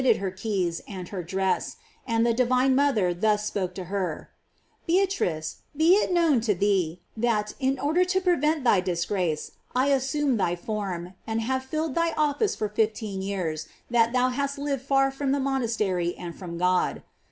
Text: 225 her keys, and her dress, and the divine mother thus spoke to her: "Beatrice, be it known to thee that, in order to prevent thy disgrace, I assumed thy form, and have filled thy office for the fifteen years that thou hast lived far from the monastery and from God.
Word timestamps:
225 0.01 0.19
her 0.31 0.35
keys, 0.35 0.81
and 0.87 1.09
her 1.09 1.21
dress, 1.21 1.75
and 2.07 2.25
the 2.25 2.33
divine 2.33 2.73
mother 2.73 3.13
thus 3.13 3.45
spoke 3.45 3.75
to 3.75 3.83
her: 3.83 4.31
"Beatrice, 4.87 5.57
be 5.77 5.93
it 5.93 6.11
known 6.11 6.41
to 6.41 6.55
thee 6.55 7.03
that, 7.15 7.53
in 7.59 7.77
order 7.77 8.03
to 8.03 8.19
prevent 8.19 8.63
thy 8.63 8.81
disgrace, 8.81 9.51
I 9.75 9.89
assumed 9.89 10.39
thy 10.39 10.55
form, 10.55 11.13
and 11.27 11.41
have 11.41 11.65
filled 11.65 11.93
thy 11.93 12.13
office 12.13 12.55
for 12.55 12.67
the 12.67 12.73
fifteen 12.73 13.21
years 13.21 13.67
that 13.91 14.11
thou 14.11 14.29
hast 14.29 14.57
lived 14.57 14.81
far 14.81 15.11
from 15.11 15.33
the 15.33 15.39
monastery 15.39 16.15
and 16.17 16.35
from 16.35 16.57
God. 16.57 17.03